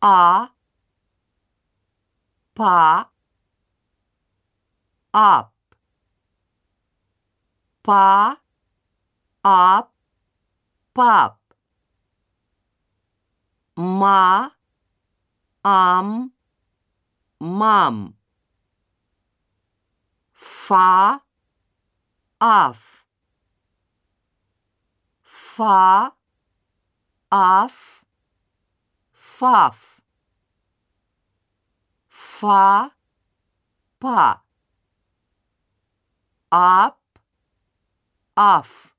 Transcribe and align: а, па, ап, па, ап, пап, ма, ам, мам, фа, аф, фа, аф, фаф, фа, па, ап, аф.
а, 0.00 0.48
па, 2.54 3.10
ап, 5.12 5.52
па, 7.82 8.36
ап, 9.42 9.90
пап, 10.92 11.38
ма, 13.76 14.50
ам, 15.62 16.32
мам, 17.40 18.16
фа, 20.34 21.20
аф, 22.40 23.04
фа, 25.22 26.12
аф, 27.30 27.96
фаф, 29.37 30.01
фа, 32.09 32.91
па, 33.99 34.43
ап, 36.49 36.97
аф. 38.35 38.93